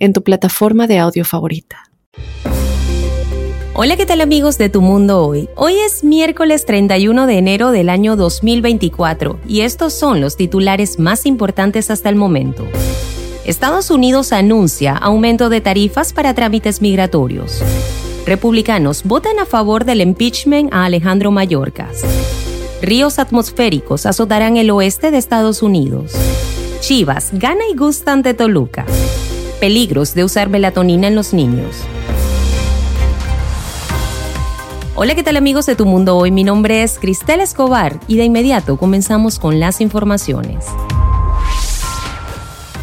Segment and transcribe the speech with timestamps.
[0.00, 1.84] en tu plataforma de audio favorita.
[3.74, 5.48] Hola, ¿qué tal amigos de Tu Mundo Hoy?
[5.54, 11.24] Hoy es miércoles 31 de enero del año 2024 y estos son los titulares más
[11.24, 12.66] importantes hasta el momento.
[13.46, 17.62] Estados Unidos anuncia aumento de tarifas para trámites migratorios.
[18.26, 22.02] Republicanos votan a favor del impeachment a Alejandro Mayorkas.
[22.82, 26.12] Ríos atmosféricos azotarán el oeste de Estados Unidos.
[26.80, 28.84] Chivas gana y gusta ante Toluca.
[29.60, 31.76] Peligros de usar melatonina en los niños.
[34.94, 36.30] Hola, ¿qué tal amigos de Tu Mundo Hoy?
[36.30, 40.64] Mi nombre es Cristel Escobar y de inmediato comenzamos con las informaciones.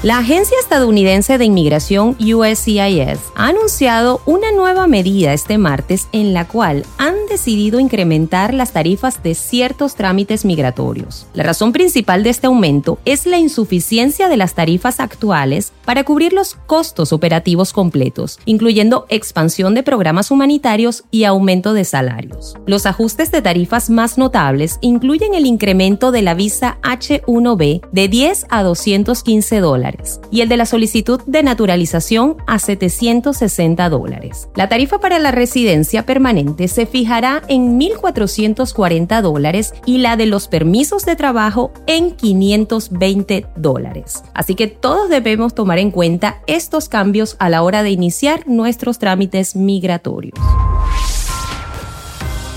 [0.08, 6.48] La Agencia Estadounidense de Inmigración USCIS ha anunciado una nueva medida este martes en la
[6.48, 11.28] cual han decidido incrementar las tarifas de ciertos trámites migratorios.
[11.34, 16.32] La razón principal de este aumento es la insuficiencia de las tarifas actuales para cubrir
[16.32, 22.56] los costos operativos completos, incluyendo expansión de programas humanitarios y aumento de salarios.
[22.66, 28.46] Los ajustes de tarifas más notables incluyen el incremento de la visa H1B de 10
[28.50, 29.97] a 215 dólares
[30.32, 34.50] y el de la solicitud de naturalización a 760 dólares.
[34.56, 40.48] La tarifa para la residencia permanente se fijará en 1.440 dólares y la de los
[40.48, 44.24] permisos de trabajo en 520 dólares.
[44.34, 49.00] Así que todos debemos tomar en cuenta estos cambios a la hora de iniciar nuestros
[49.00, 50.38] trámites migratorios.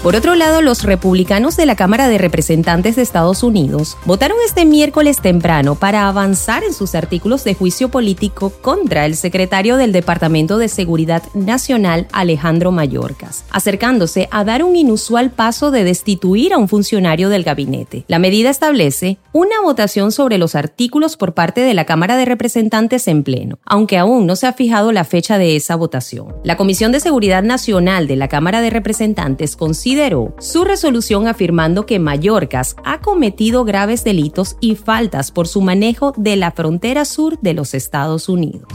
[0.03, 4.65] Por otro lado, los republicanos de la Cámara de Representantes de Estados Unidos votaron este
[4.65, 10.57] miércoles temprano para avanzar en sus artículos de juicio político contra el secretario del Departamento
[10.57, 16.69] de Seguridad Nacional, Alejandro Mayorkas, acercándose a dar un inusual paso de destituir a un
[16.69, 18.07] funcionario del gabinete.
[18.09, 23.07] La medida establece una votación sobre los artículos por parte de la Cámara de Representantes
[23.07, 26.37] en pleno, aunque aún no se ha fijado la fecha de esa votación.
[26.43, 31.85] La Comisión de Seguridad Nacional de la Cámara de Representantes considera consideró su resolución afirmando
[31.85, 37.41] que Mallorcas ha cometido graves delitos y faltas por su manejo de la frontera sur
[37.41, 38.69] de los Estados Unidos.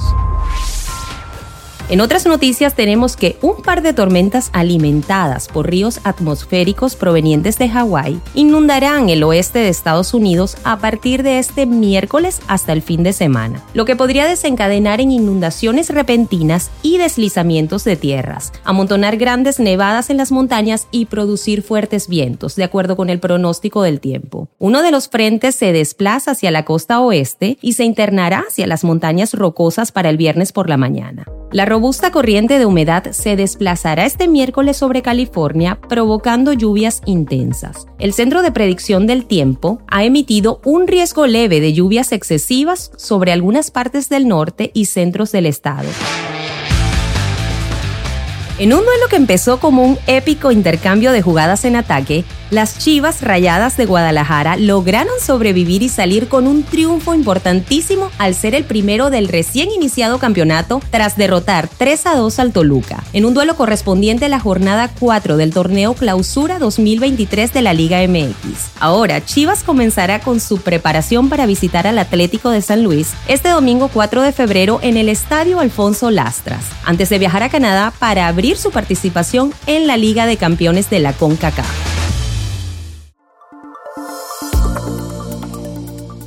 [1.87, 7.69] En otras noticias tenemos que un par de tormentas alimentadas por ríos atmosféricos provenientes de
[7.69, 13.03] Hawái inundarán el oeste de Estados Unidos a partir de este miércoles hasta el fin
[13.03, 19.59] de semana, lo que podría desencadenar en inundaciones repentinas y deslizamientos de tierras, amontonar grandes
[19.59, 24.49] nevadas en las montañas y producir fuertes vientos, de acuerdo con el pronóstico del tiempo.
[24.57, 28.83] Uno de los frentes se desplaza hacia la costa oeste y se internará hacia las
[28.83, 31.25] montañas rocosas para el viernes por la mañana.
[31.51, 37.85] La robusta corriente de humedad se desplazará este miércoles sobre California, provocando lluvias intensas.
[37.99, 43.31] El Centro de Predicción del Tiempo ha emitido un riesgo leve de lluvias excesivas sobre
[43.31, 45.87] algunas partes del norte y centros del estado.
[48.57, 53.21] En un duelo que empezó como un épico intercambio de jugadas en ataque, las Chivas
[53.21, 59.09] Rayadas de Guadalajara lograron sobrevivir y salir con un triunfo importantísimo al ser el primero
[59.09, 64.25] del recién iniciado campeonato tras derrotar 3 a 2 al Toluca, en un duelo correspondiente
[64.25, 68.71] a la jornada 4 del torneo Clausura 2023 de la Liga MX.
[68.79, 73.89] Ahora, Chivas comenzará con su preparación para visitar al Atlético de San Luis este domingo
[73.91, 78.57] 4 de febrero en el Estadio Alfonso Lastras, antes de viajar a Canadá para abrir
[78.57, 81.84] su participación en la Liga de Campeones de la CONCACAF.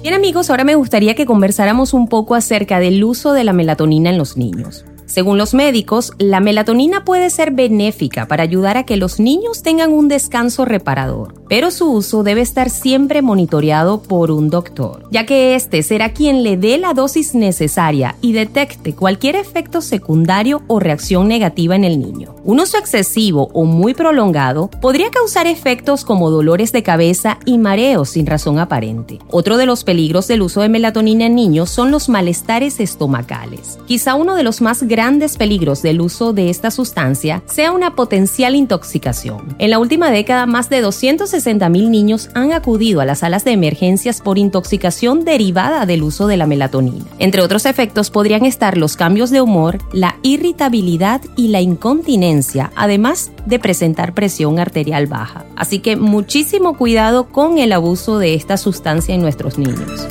[0.08, 4.08] Bien amigos, ahora me gustaría que conversáramos un poco acerca del uso de la melatonina
[4.08, 4.86] en los niños.
[5.04, 9.92] Según los médicos, la melatonina puede ser benéfica para ayudar a que los niños tengan
[9.92, 15.54] un descanso reparador, pero su uso debe estar siempre monitoreado por un doctor, ya que
[15.54, 21.28] este será quien le dé la dosis necesaria y detecte cualquier efecto secundario o reacción
[21.28, 22.34] negativa en el niño.
[22.44, 28.10] Un uso excesivo o muy prolongado podría causar efectos como dolores de cabeza y mareos
[28.10, 29.18] sin razón aparente.
[29.30, 33.78] Otro de los peligros del uso de melatonina en niños son los malestares estomacales.
[33.86, 38.54] Quizá uno de los más grandes peligros del uso de esta sustancia sea una potencial
[38.54, 39.56] intoxicación.
[39.58, 43.52] En la última década, más de 260 160.000 niños han acudido a las salas de
[43.52, 47.04] emergencias por intoxicación derivada del uso de la melatonina.
[47.18, 53.30] Entre otros efectos podrían estar los cambios de humor, la irritabilidad y la incontinencia, además
[53.46, 55.44] de presentar presión arterial baja.
[55.56, 60.06] Así que muchísimo cuidado con el abuso de esta sustancia en nuestros niños.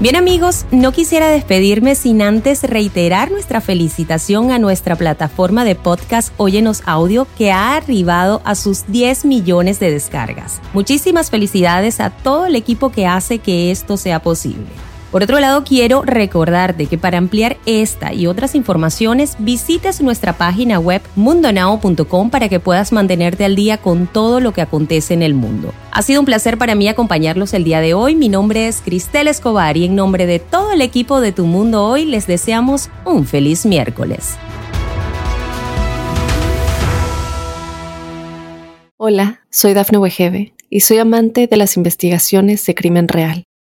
[0.00, 6.32] Bien amigos, no quisiera despedirme sin antes reiterar nuestra felicitación a nuestra plataforma de podcast
[6.36, 10.60] Óyenos Audio que ha arribado a sus 10 millones de descargas.
[10.72, 14.66] Muchísimas felicidades a todo el equipo que hace que esto sea posible.
[15.10, 20.78] Por otro lado, quiero recordarte que para ampliar esta y otras informaciones, visites nuestra página
[20.78, 25.32] web mundonao.com para que puedas mantenerte al día con todo lo que acontece en el
[25.32, 25.72] mundo.
[25.92, 28.14] Ha sido un placer para mí acompañarlos el día de hoy.
[28.14, 31.86] Mi nombre es Cristel Escobar y en nombre de todo el equipo de Tu Mundo
[31.86, 34.36] Hoy les deseamos un feliz miércoles.
[38.98, 43.47] Hola, soy Dafne Wegebe y soy amante de las investigaciones de crimen real.